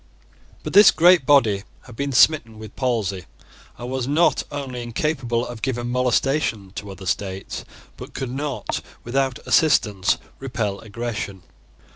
[0.63, 3.25] But this great body had been smitten with palsy,
[3.77, 7.63] and was not only incapable of giving molestation to other states,
[7.97, 11.43] but could not, without assistance, repel aggression.